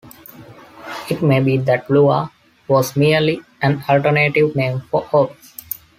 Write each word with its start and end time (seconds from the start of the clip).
It 1.11 1.21
may 1.21 1.41
be 1.41 1.57
that 1.57 1.87
Lua 1.87 2.31
was 2.67 2.95
merely 2.95 3.41
an 3.61 3.83
alternative 3.87 4.55
name 4.55 4.81
for 4.89 5.07
Ops. 5.13 5.53